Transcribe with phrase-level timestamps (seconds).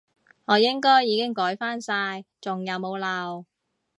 [0.45, 3.45] 我應該已經改返晒，仲有冇漏？